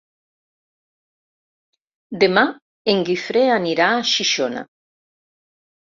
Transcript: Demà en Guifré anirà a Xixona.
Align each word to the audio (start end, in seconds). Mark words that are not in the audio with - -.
Demà 2.23 2.45
en 2.95 3.05
Guifré 3.11 3.47
anirà 3.59 3.93
a 3.99 4.03
Xixona. 4.15 4.65